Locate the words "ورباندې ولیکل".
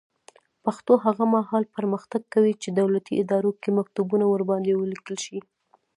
4.27-5.15